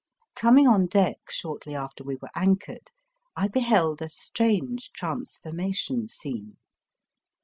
Coming 0.35 0.67
on 0.67 0.87
deck 0.87 1.19
shortly 1.29 1.75
after 1.75 2.03
we 2.03 2.17
were 2.19 2.31
anchored, 2.33 2.89
I 3.35 3.47
beheld 3.47 4.01
a 4.01 4.09
strange 4.09 4.91
transformation 4.93 6.07
scene. 6.07 6.57